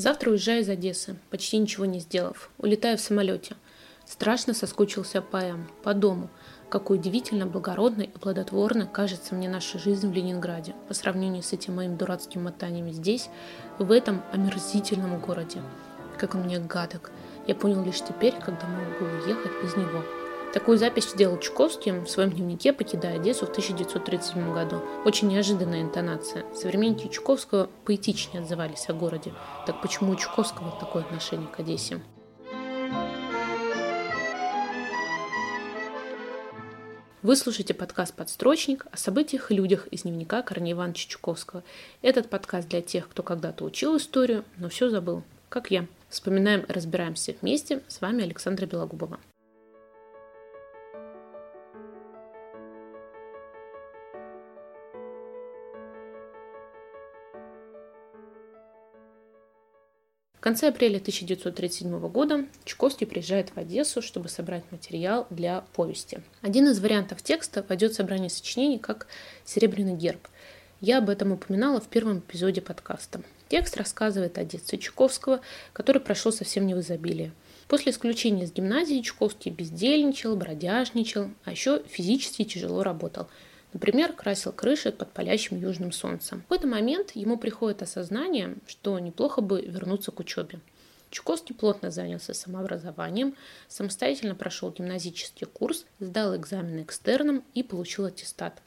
[0.00, 2.48] Завтра уезжаю из Одессы, почти ничего не сделав.
[2.56, 3.54] Улетаю в самолете.
[4.06, 6.30] Страшно соскучился по М, по дому.
[6.70, 11.76] Какой удивительно благородной и плодотворной кажется мне наша жизнь в Ленинграде по сравнению с этим
[11.76, 13.28] моим дурацким мотаниями здесь,
[13.78, 15.60] в этом омерзительном городе.
[16.16, 17.10] Как он мне гадок.
[17.46, 20.02] Я понял лишь теперь, когда могу уехать из него.
[20.52, 24.82] Такую запись сделал Чуковский в своем дневнике, покидая Одессу в 1937 году.
[25.04, 26.44] Очень неожиданная интонация.
[26.54, 29.32] Современники Чуковского поэтичнее отзывались о городе.
[29.66, 32.00] Так почему у Чуковского такое отношение к Одессе?
[37.22, 41.62] Вы слушаете подкаст «Подстрочник» о событиях и людях из дневника Корнея Ивановича Чуковского.
[42.02, 45.86] Этот подкаст для тех, кто когда-то учил историю, но все забыл, как я.
[46.08, 47.82] Вспоминаем и разбираемся вместе.
[47.86, 49.20] С вами Александра Белогубова.
[60.40, 66.22] В конце апреля 1937 года Чуковский приезжает в Одессу, чтобы собрать материал для повести.
[66.40, 69.06] Один из вариантов текста войдет в собрание сочинений как
[69.44, 70.26] «Серебряный герб».
[70.80, 73.20] Я об этом упоминала в первом эпизоде подкаста.
[73.48, 75.42] Текст рассказывает о детстве Чуковского,
[75.74, 77.32] который прошел совсем не в изобилии.
[77.68, 83.28] После исключения из гимназии Чуковский бездельничал, бродяжничал, а еще физически тяжело работал–
[83.72, 86.40] Например, красил крыши под палящим южным солнцем.
[86.40, 90.60] В какой-то момент ему приходит осознание, что неплохо бы вернуться к учебе.
[91.10, 93.34] Чуковский плотно занялся самообразованием,
[93.68, 98.62] самостоятельно прошел гимназический курс, сдал экзамены экстерном и получил аттестат.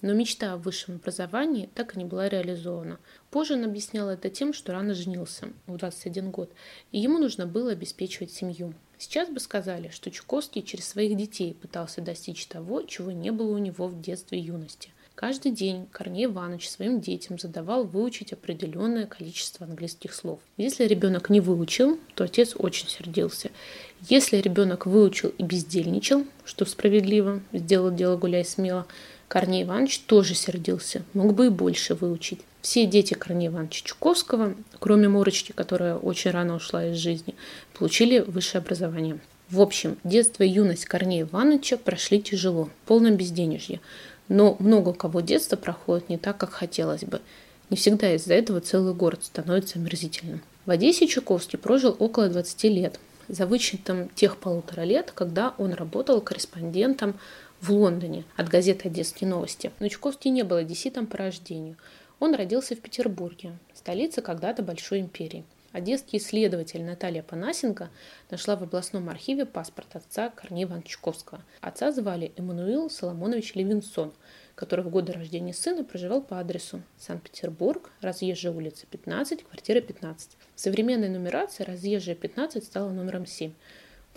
[0.00, 3.00] Но мечта о высшем образовании так и не была реализована.
[3.30, 6.52] Позже он объяснял это тем, что рано женился, в 21 год,
[6.92, 8.74] и ему нужно было обеспечивать семью.
[8.98, 13.58] Сейчас бы сказали, что Чуковский через своих детей пытался достичь того, чего не было у
[13.58, 14.90] него в детстве и юности.
[15.20, 20.38] Каждый день Корней Иванович своим детям задавал выучить определенное количество английских слов.
[20.56, 23.50] Если ребенок не выучил, то отец очень сердился.
[24.08, 28.86] Если ребенок выучил и бездельничал, что справедливо, сделал дело гуляй смело,
[29.26, 32.38] Корней Иванович тоже сердился, мог бы и больше выучить.
[32.62, 37.34] Все дети Корнея Ивановича Чуковского, кроме Мурочки, которая очень рано ушла из жизни,
[37.76, 39.18] получили высшее образование.
[39.50, 43.80] В общем, детство и юность Корнея Ивановича прошли тяжело, полном безденежье.
[44.28, 47.20] Но много кого детство проходит не так, как хотелось бы.
[47.70, 50.42] Не всегда из-за этого целый город становится омерзительным.
[50.66, 56.20] В Одессе Чуковский прожил около 20 лет, за вычетом тех полутора лет, когда он работал
[56.20, 57.14] корреспондентом
[57.60, 59.70] в Лондоне от газеты «Одесские новости».
[59.80, 61.76] Но Чуковский не был одесситом по рождению–
[62.20, 65.44] он родился в Петербурге, столице когда-то Большой империи.
[65.72, 67.90] Одесский исследователь Наталья Панасенко
[68.30, 70.98] нашла в областном архиве паспорт отца Корнея Ивановича
[71.60, 74.14] Отца звали Эммануил Соломонович Левинсон,
[74.54, 80.38] который в годы рождения сына проживал по адресу Санкт-Петербург, разъезжая улица 15, квартира 15.
[80.54, 83.52] В современной нумерации разъезжая 15 стала номером 7.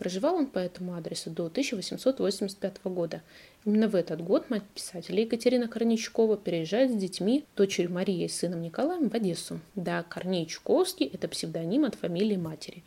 [0.02, 3.22] Проживал он по этому адресу до 1885 года.
[3.66, 8.64] Именно в этот год мать писателя Екатерина Корнейчукова переезжает с детьми, дочерью Марией и сыном
[8.64, 9.60] Николаем в Одессу.
[9.76, 12.82] Да, Корней Чуковский– это псевдоним от фамилии матери.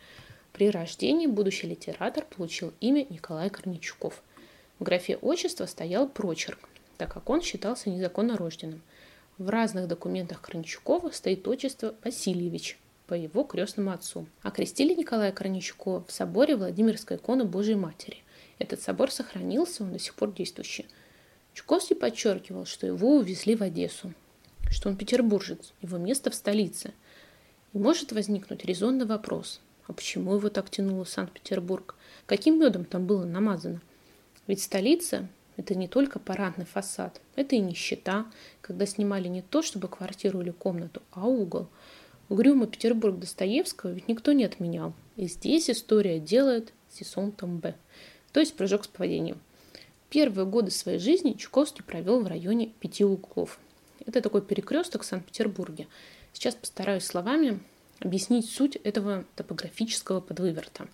[0.51, 4.21] При рождении будущий литератор получил имя Николай Корнейчуков.
[4.79, 8.81] В графе отчества стоял прочерк, так как он считался незаконно рожденным.
[9.37, 14.25] В разных документах Корнейчукова стоит отчество Васильевич– по его крестному отцу.
[14.41, 18.17] Окрестили Николая Корничукова в соборе Владимирской иконы Божьей Матери.
[18.59, 20.85] Этот собор сохранился, он до сих пор действующий.
[21.53, 24.13] Чуковский подчеркивал, что его увезли в Одессу,
[24.69, 26.93] что он петербуржец, его место в столице.
[27.73, 31.95] И может возникнуть резонный вопрос, а почему его так тянуло Санкт-Петербург?
[32.25, 33.81] Каким медом там было намазано?
[34.47, 35.27] Ведь столица–
[35.57, 38.25] это не только парадный фасад, это и нищета,
[38.61, 41.67] когда снимали не то чтобы квартиру или комнату, а угол–
[42.29, 44.93] Угрюмый Петербург Достоевского ведь никто не отменял.
[45.15, 47.75] И здесь история делает Сисон Томбе,
[48.31, 49.39] то есть прыжок с поведением.
[50.09, 53.59] Первые годы своей жизни Чуковский провел в районе Пяти углов.
[54.05, 55.87] Это такой перекресток в Санкт-Петербурге.
[56.33, 57.59] Сейчас постараюсь словами
[57.99, 60.87] объяснить суть этого топографического подвыверта.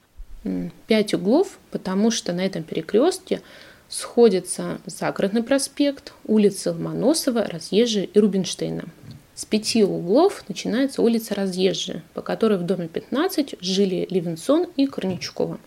[0.88, 3.42] Пять углов, потому что на этом перекрестке
[3.90, 8.86] сходятся Загородный проспект, улицы Ломоносова, Разъезжия и Рубинштейна.
[9.34, 15.60] С пяти углов начинается улица Разъезжая, по которой в доме 15 жили Левинсон и Корничукова.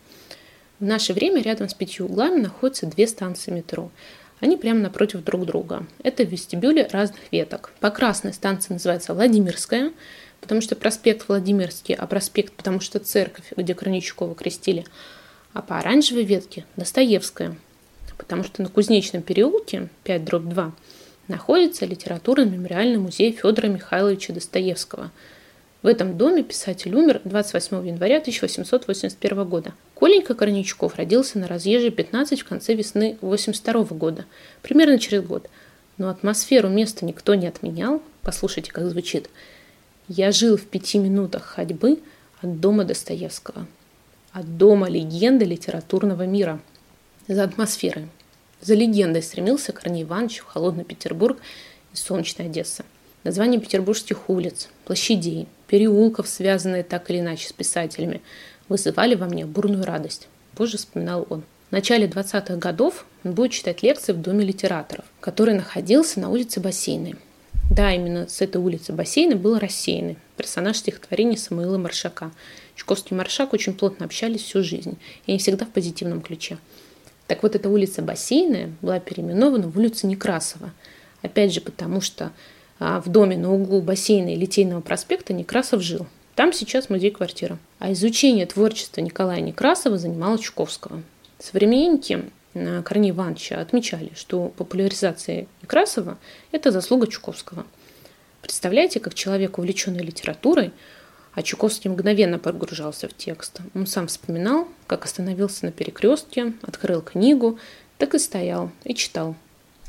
[0.81, 3.91] В наше время рядом с пятью углами находятся две станции метро.
[4.41, 5.87] Они прямо напротив друг друга.
[6.03, 7.73] Это вестибюли разных веток.
[7.81, 9.93] По красной станции называется Владимирская,
[10.43, 14.85] потому что проспект Владимирский, а проспект, потому что церковь, где Корничукова крестили.
[15.55, 17.57] А по оранжевой ветке Достоевская,
[18.19, 20.73] потому что на Кузнечном переулке 5 дробь 2
[21.29, 25.11] находится литературно-мемориальный музей Федора Михайловича Достоевского.
[25.83, 29.73] В этом доме писатель умер 28 января 1881 года.
[29.95, 34.25] Коленька Корничков родился на разъезде 15 в конце весны 82 года,
[34.63, 35.49] примерно через год.
[35.99, 38.03] Но атмосферу места никто не отменял.
[38.23, 39.29] Послушайте, как звучит.
[40.09, 42.01] «Я жил в пяти минутах ходьбы
[42.41, 43.67] от дома Достоевского,
[44.33, 46.61] от дома легенды литературного мира».
[47.27, 48.09] За атмосферой,
[48.65, 51.39] за легендой стремился Корней Иванович в холодный Петербург
[51.93, 52.85] и солнечная Одесса.
[53.23, 58.23] Названия петербургских улиц, площадей, переулков, связанные так или иначе с писателями,
[58.69, 60.29] вызывали во мне бурную радость.
[60.55, 61.43] Позже вспоминал он.
[61.69, 66.61] В начале 20-х годов он будет читать лекции в Доме литераторов, который находился на улице
[66.61, 67.17] Бассейной.
[67.71, 72.31] Да, именно с этой улицы Бассейна был рассеянный персонаж стихотворения Самуила Маршака.
[72.77, 76.59] Чуковский и Маршак очень плотно общались всю жизнь, и не всегда в позитивном ключе.
[77.27, 80.73] Так вот, эта улица Бассейная была переименована в улицу Некрасова.
[81.23, 82.33] Опять же, потому что
[82.79, 86.07] а, в доме на углу бассейна и Литейного проспекта Некрасов жил.
[86.35, 87.59] Там сейчас музей-квартира.
[87.79, 91.03] А изучение творчества Николая Некрасова занимало Чуковского.
[91.39, 92.25] Современники
[92.55, 96.19] а, Корнея Ивановича отмечали, что популяризация Некрасова–
[96.53, 97.65] это заслуга Чуковского.
[98.43, 100.73] Представляете, как человек, увлеченный литературой,
[101.35, 103.61] а Чуковский мгновенно погружался в текст.
[103.75, 107.59] Он сам вспоминал, как остановился на перекрестке, открыл книгу,
[107.99, 109.35] так и стоял и читал,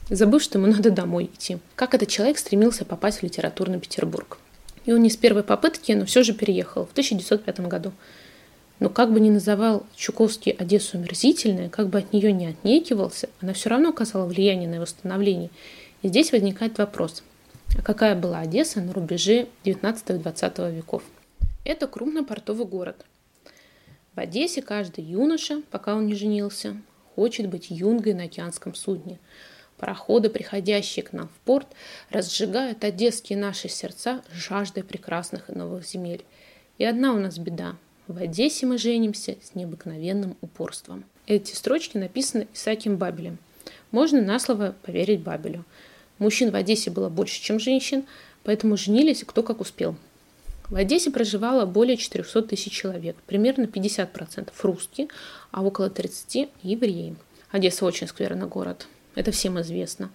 [0.09, 1.59] забыв, что ему надо домой идти.
[1.75, 4.37] Как этот человек стремился попасть в литературный Петербург.
[4.85, 7.91] И он не с первой попытки, но все же переехал в 1905 году.
[8.79, 13.53] Но как бы ни называл Чуковский Одессу мерзительной, как бы от нее не отнекивался, она
[13.53, 15.49] все равно оказала влияние на его становление.
[16.01, 17.23] И здесь возникает вопрос,
[17.77, 21.03] а какая была Одесса на рубеже 19-20 веков?
[21.65, 23.07] Это крупный портовый город.
[24.13, 26.77] В Одессе каждый юноша, пока он не женился,
[27.15, 29.17] хочет быть юнгой на океанском судне.
[29.77, 31.67] Пароходы, приходящие к нам в порт,
[32.11, 36.23] разжигают одесские наши сердца жаждой прекрасных и новых земель.
[36.77, 37.75] И одна у нас беда.
[38.07, 41.03] В Одессе мы женимся с необыкновенным упорством.
[41.25, 43.39] Эти строчки написаны Исаакием Бабелем.
[43.89, 45.65] Можно на слово поверить Бабелю.
[46.19, 48.05] Мужчин в Одессе было больше, чем женщин,
[48.43, 49.95] поэтому женились кто как успел.
[50.69, 55.09] В Одессе проживало более 400 тысяч человек, примерно 50% русские,
[55.51, 57.15] а около 30% евреи.
[57.51, 60.09] Одесса очень скверный город, это всем известно.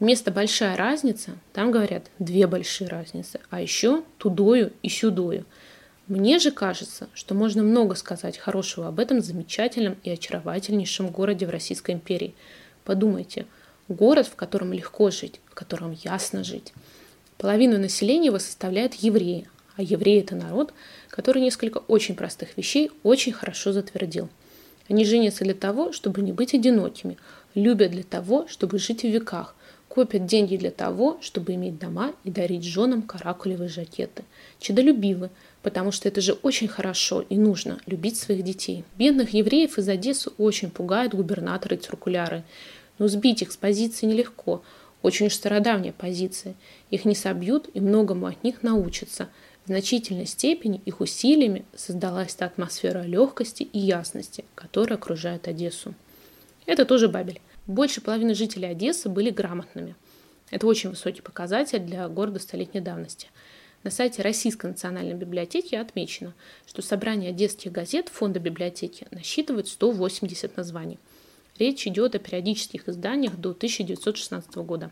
[0.00, 5.44] Вместо большая разница, там говорят две большие разницы, а еще тудою и сюдою.
[6.08, 11.50] Мне же кажется, что можно много сказать хорошего об этом замечательном и очаровательнейшем городе в
[11.50, 12.34] Российской империи.
[12.84, 13.46] Подумайте,
[13.86, 16.72] город, в котором легко жить, в котором ясно жить.
[17.38, 20.74] Половину населения его составляют евреи, а евреи– это народ,
[21.08, 24.28] который несколько очень простых вещей очень хорошо затвердил.
[24.88, 27.16] Они женятся для того, чтобы не быть одинокими,
[27.54, 29.54] любят для того, чтобы жить в веках,
[29.88, 34.24] копят деньги для того, чтобы иметь дома и дарить женам каракулевые жакеты.
[34.58, 35.30] Чедолюбивы,
[35.62, 38.84] потому что это же очень хорошо и нужно– любить своих детей.
[38.96, 42.42] Бедных евреев из Одессы очень пугают губернаторы и циркуляры.
[42.98, 44.62] Но сбить их с позиции нелегко.
[45.02, 46.54] Очень уж стародавняя позиция.
[46.90, 49.28] Их не собьют и многому от них научатся–
[49.64, 55.94] в значительной степени их усилиями создалась та атмосфера легкости и ясности, которая окружает Одессу.
[56.66, 57.40] Это тоже Бабель.
[57.66, 59.94] Больше половины жителей Одессы были грамотными.
[60.50, 63.28] Это очень высокий показатель для города столетней давности.
[63.84, 66.34] На сайте Российской национальной библиотеки отмечено,
[66.66, 70.98] что собрание одесских газет фонда библиотеки насчитывает 180 названий.
[71.58, 74.90] Речь идет о периодических изданиях до 1916 года.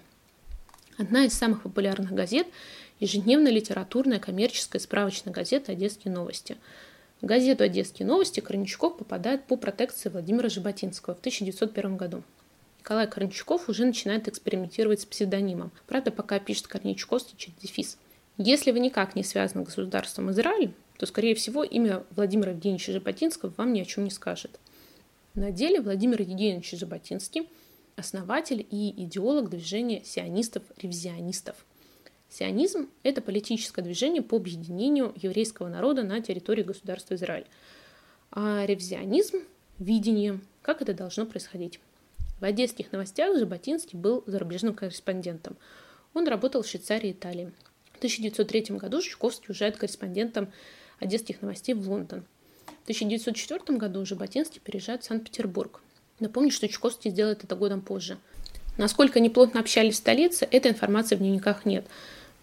[0.98, 2.46] Одна из самых популярных газет
[3.00, 6.56] ежедневная литературная коммерческая справочная газета «Одесские новости».
[7.20, 12.22] В газету «Одесские новости» Корничков попадает по протекции Владимира Жаботинского в 1901 году.
[12.78, 15.70] Николай Корничков уже начинает экспериментировать с псевдонимом.
[15.86, 17.98] Правда, пока пишет Корничковский через дефис.
[18.38, 23.52] Если вы никак не связаны с государством Израиль, то, скорее всего, имя Владимира Евгеньевича Жаботинского
[23.56, 24.58] вам ни о чем не скажет.
[25.34, 27.48] На деле Владимир Евгеньевич Жаботинский–
[27.96, 31.56] основатель и идеолог движения сионистов-ревизионистов–
[32.30, 37.46] Сионизм– это политическое движение по объединению еврейского народа на территории государства Израиль.
[38.30, 39.38] А ревизионизм–
[39.80, 41.80] видение, как это должно происходить.
[42.40, 45.56] В одесских новостях Жаботинский был зарубежным корреспондентом.
[46.14, 47.52] Он работал в Швейцарии и Италии.
[47.94, 50.52] В 1903 году Жуковский уезжает корреспондентом
[51.00, 52.24] одесских новостей в Лондон.
[52.66, 55.80] В 1904 году Жаботинский переезжает в Санкт-Петербург.
[56.20, 58.18] Напомню, что Чуковский сделает это годом позже.
[58.78, 61.84] Насколько они плотно общались в столице, этой информации в дневниках нет–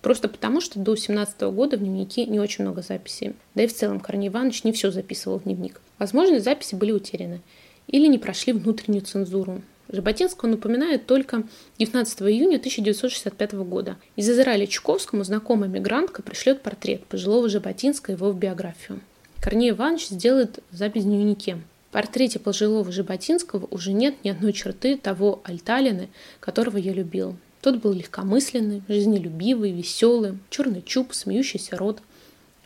[0.08, 3.34] Просто потому, что до 17 года в дневнике не очень много записей.
[3.56, 5.82] Да и в целом Корней Иванович не все записывал в дневник.
[6.00, 7.42] Возможно, записи были утеряны
[7.88, 9.62] или не прошли внутреннюю цензуру.
[9.90, 11.44] Жаботинского напоминает только
[11.80, 13.98] 19 июня 1965 года.
[14.16, 19.02] Из Израиля Чуковскому знакомая мигрантка пришлет портрет пожилого Жаботинска его в биографию.
[19.42, 21.58] Корней Иванович сделает запись в дневнике.
[21.90, 26.08] В портрете пожилого Жаботинского уже нет ни одной черты того Альталины,
[26.40, 27.36] которого я любил.
[27.62, 32.02] Тот был легкомысленный, жизнелюбивый, веселый, черный чуб, смеющийся рот.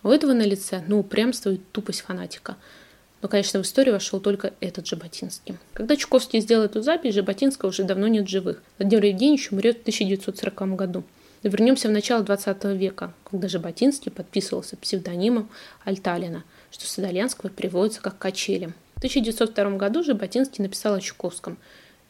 [0.03, 2.57] У этого на лице, ну, упрямство и тупость фанатика–
[3.21, 5.57] но, конечно, в историю вошел только этот Жаботинский.
[5.73, 8.61] Когда Чуковский сделал эту запись, Жаботинского уже давно нет живых.
[8.79, 11.03] Владимир Евгеньевич умрет в 1940 году.
[11.43, 15.49] Но вернемся в начало 20 века, когда Жаботинский подписывался псевдонимом
[15.83, 18.73] Альталина, что с итальянского переводится как «качели».
[18.95, 21.57] В 1902 году Жаботинский написал о Чуковском.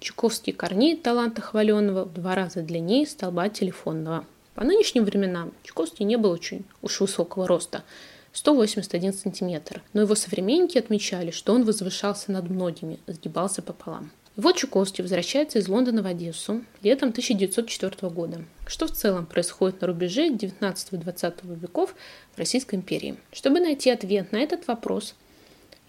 [0.01, 4.25] Чуковский корней таланта хваленного в два раза длиннее столба телефонного.
[4.55, 7.83] По нынешним временам Чуковский не был очень уж высокого роста–
[8.33, 14.11] 181 сантиметр, но его современники отмечали, что он возвышался над многими, сгибался пополам.
[14.37, 18.43] И вот Чуковский возвращается из Лондона в Одессу летом 1904 года.
[18.65, 21.93] Что в целом происходит на рубеже 19 и 20 веков
[22.33, 23.17] в Российской империи?
[23.33, 25.15] Чтобы найти ответ на этот вопрос,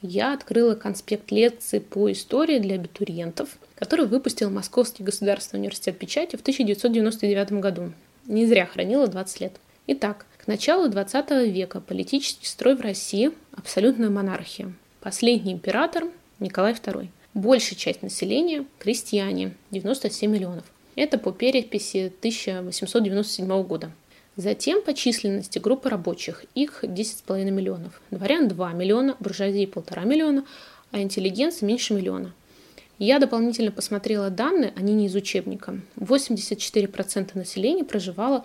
[0.00, 6.40] я открыла конспект лекции по истории для абитуриентов, который выпустил Московский государственный университет печати в
[6.42, 7.92] 1999 году.
[8.26, 9.56] Не зря хранила 20 лет.
[9.88, 14.72] Итак, к началу XX века политический строй в России– абсолютная монархия.
[15.00, 16.04] Последний император–
[16.38, 17.08] Николай II.
[17.34, 20.64] Большая часть населения– крестьяне– 97 миллионов.
[20.94, 23.90] Это по переписи 1897 года.
[24.36, 28.00] Затем по численности группы рабочих– их 10,5 миллионов.
[28.12, 30.44] Дворян– 2 миллиона, буржуазии– 1,5 миллиона,
[30.92, 32.32] а интеллигенции– меньше миллиона.
[33.04, 35.80] Я дополнительно посмотрела данные, они не из учебника.
[35.96, 38.44] 84% населения проживало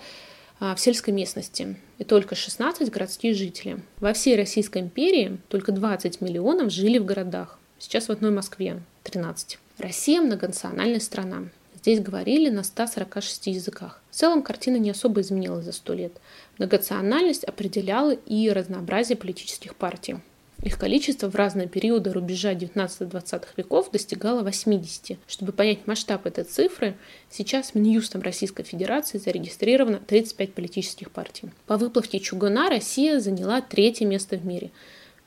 [0.59, 3.79] а, в сельской местности и только 16 городские жители.
[3.99, 7.59] Во всей Российской империи только 20 миллионов жили в городах.
[7.77, 9.59] Сейчас в одной Москве 13.
[9.77, 11.49] Россия многонациональная страна.
[11.75, 14.01] Здесь говорили на 146 языках.
[14.09, 16.13] В целом картина не особо изменилась за сто лет.
[16.57, 20.15] Многонациональность определяла и разнообразие политических партий.
[20.63, 25.19] Их количество в разные периоды рубежа 19-20 веков достигало 80.
[25.27, 26.97] Чтобы понять масштаб этой цифры,
[27.29, 31.51] сейчас Минюстом Российской Федерации зарегистрировано 35 политических партий.
[31.67, 34.71] По выплавке чугуна Россия заняла третье место в мире.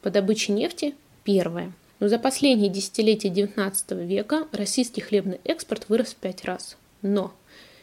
[0.02, 0.94] По добыче нефти–
[1.24, 1.72] первое.
[2.00, 6.76] Но за последние десятилетия XIX века российский хлебный экспорт вырос в пять раз.
[7.02, 7.32] Но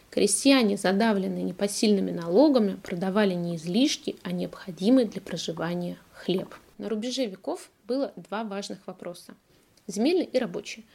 [0.09, 6.53] крестьяне, задавленные непосильными налогами, продавали не излишки, а необходимый для проживания хлеб.
[6.77, 9.35] На рубеже веков было два важных вопроса–
[9.87, 10.85] земельный и рабочий.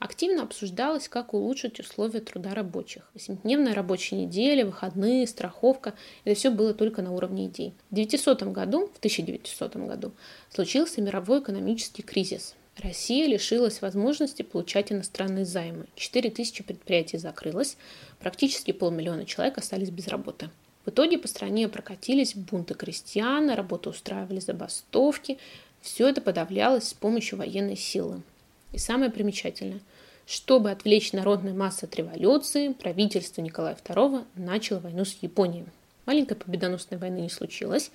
[0.00, 3.08] Активно обсуждалось, как улучшить условия труда рабочих.
[3.14, 5.94] Восьмидневная рабочая неделя, выходные, страховка–
[6.24, 7.74] это все было только на уровне идей.
[7.90, 10.12] В 900 году, в 1900 году
[10.48, 12.54] случился мировой экономический кризис.
[12.78, 15.86] Россия лишилась возможности получать иностранные займы.
[15.96, 17.76] 4000 предприятий закрылось,
[18.18, 20.48] практически полмиллиона человек остались без работы.
[20.84, 25.38] В итоге по стране прокатились бунты крестьян, работу устраивали забастовки.
[25.80, 28.22] Все это подавлялось с помощью военной силы.
[28.72, 29.80] И самое примечательное,
[30.26, 35.66] чтобы отвлечь народные массы от революции, правительство Николая II начало войну с Японией.
[36.06, 37.90] Маленькой победоносной войны не случилось.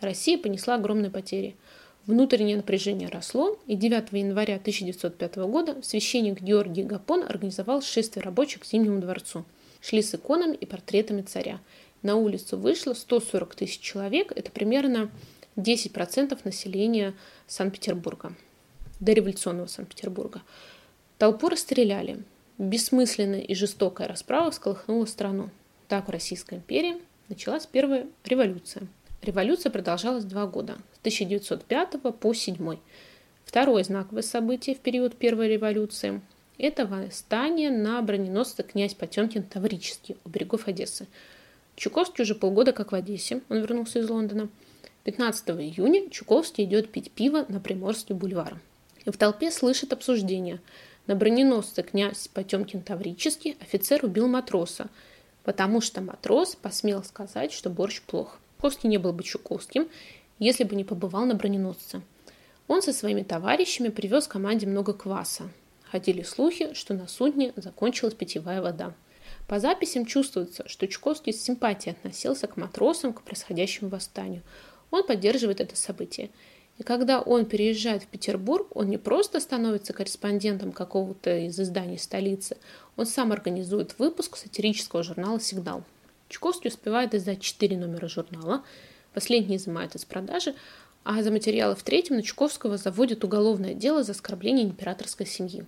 [0.00, 1.56] Россия понесла огромные потери.
[2.06, 8.64] Внутреннее напряжение росло, и 9 января 1905 года священник Георгий Гапон организовал шествие рабочих к
[8.64, 9.44] Зимнему дворцу.
[9.80, 11.60] Шли с иконами и портретами царя
[12.02, 15.10] на улицу вышло 140 тысяч человек, это примерно
[15.56, 17.14] 10% населения
[17.46, 18.32] Санкт-Петербурга,
[19.00, 20.42] дореволюционного Санкт-Петербурга.
[21.18, 22.22] Толпу расстреляли.
[22.58, 25.50] Бессмысленная и жестокая расправа всколыхнула страну.
[25.86, 26.96] Так в Российской империи
[27.28, 28.86] началась первая революция.
[29.22, 32.78] Революция продолжалась два года, с 1905 по 1907.
[33.44, 36.20] Второе знаковое событие в период Первой революции–
[36.58, 41.06] это восстание на броненосце князь Потемкин Таврический у берегов Одессы–
[41.78, 44.48] Чуковский уже полгода как в Одессе, он вернулся из Лондона.
[45.04, 48.60] 15 июня Чуковский идет пить пиво на Приморский бульвар.
[49.04, 50.60] И в толпе слышит обсуждение.
[51.06, 54.88] На броненосце князь Потемкин Таврический офицер убил матроса,
[55.44, 58.40] потому что матрос посмел сказать, что борщ плох.
[58.56, 59.88] Чуковский не был бы Чуковским,
[60.40, 62.02] если бы не побывал на броненосце.
[62.66, 65.48] Он со своими товарищами привез команде много кваса.
[65.84, 68.94] Ходили слухи, что на судне закончилась питьевая вода.
[69.48, 74.42] По записям чувствуется, что Чуковский с симпатией относился к матросам, к происходящему восстанию.
[74.90, 76.28] Он поддерживает это событие.
[76.76, 82.58] И когда он переезжает в Петербург, он не просто становится корреспондентом какого-то из изданий столицы,
[82.96, 85.82] он сам организует выпуск сатирического журнала «Сигнал».
[86.28, 88.62] Чуковский успевает издать четыре номера журнала,
[89.14, 90.54] последний изымает из продажи,
[91.04, 95.64] а за материалы в третьем на Чуковского заводят уголовное дело за оскорбление императорской семьи.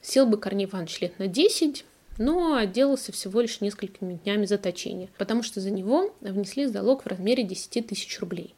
[0.00, 1.84] Сел бы Корней Иванович лет на 10,
[2.18, 7.42] но отделался всего лишь несколькими днями заточения, потому что за него внесли залог в размере
[7.42, 8.54] 10 тысяч рублей.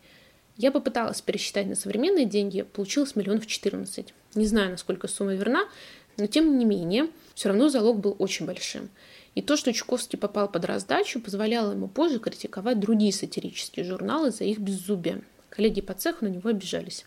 [0.56, 4.14] Я попыталась пересчитать на современные деньги, получилось миллионов 14.
[4.34, 5.64] Не знаю, насколько сумма верна,
[6.16, 8.88] но тем не менее, все равно залог был очень большим.
[9.34, 14.44] И то, что Чуковский попал под раздачу, позволяло ему позже критиковать другие сатирические журналы за
[14.44, 15.23] их беззубие.
[15.49, 17.04] Коллеги по цеху на него обижались.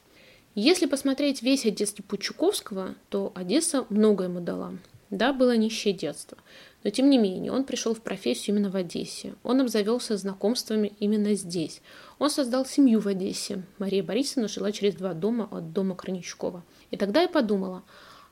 [0.55, 4.73] Если посмотреть весь одесский путь Чуковского, то Одесса много ему дала.
[5.09, 6.37] Да, было нищее детство,
[6.83, 9.35] но тем не менее он пришел в профессию именно в Одессе.
[9.43, 11.81] Он обзавелся знакомствами именно здесь.
[12.19, 13.63] Он создал семью в Одессе.
[13.77, 16.63] Мария Борисовна жила через два дома от дома Краничкова.
[16.91, 17.83] И тогда я подумала,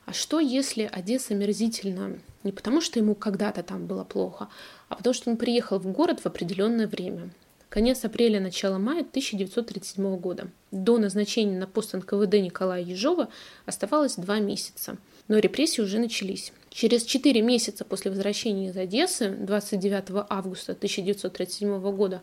[0.04, 4.48] а что если Одесса мерзительна не потому, что ему когда-то там было плохо,
[4.88, 7.30] а потому что он приехал в город в определенное время.
[7.68, 10.48] Конец апреля, начало мая 1937 года.
[10.70, 13.28] До назначения на пост НКВД Николая Ежова
[13.66, 14.96] оставалось два месяца.
[15.28, 16.52] Но репрессии уже начались.
[16.70, 22.22] Через четыре месяца после возвращения из Одессы, 29 августа 1937 года,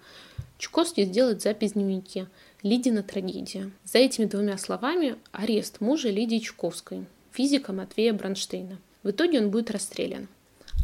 [0.58, 2.28] Чуковский сделает запись в дневнике
[2.62, 3.72] «Лидина трагедия».
[3.84, 8.78] За этими двумя словами арест мужа Лидии Чуковской, физика Матвея Бронштейна.
[9.02, 10.28] В итоге он будет расстрелян.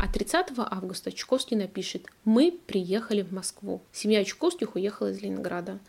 [0.02, 3.82] А 30 августа Чуковский напишет «Мы приехали в Москву».
[3.92, 5.80] Семья Чуковских уехала из Ленинграда.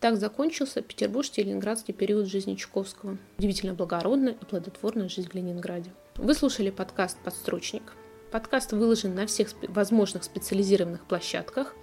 [0.00, 3.16] Так закончился петербургский и ленинградский период жизни Чуковского.
[3.38, 5.90] Удивительно благородная и плодотворная жизнь в Ленинграде.
[6.16, 7.94] Вы слушали подкаст «Подстрочник».
[8.30, 11.74] Подкаст выложен на всех возможных специализированных площадках.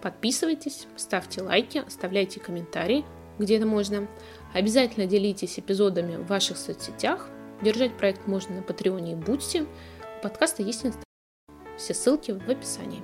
[0.00, 3.04] Подписывайтесь, ставьте лайки, оставляйте комментарии,
[3.38, 4.08] где это можно.
[4.54, 7.28] Обязательно делитесь эпизодами в ваших соцсетях.
[7.60, 9.66] Поддержать проект можно на Патреоне и Бусти.
[10.18, 11.04] У подкаста есть инстаграм.
[11.76, 13.02] Все ссылки в описании.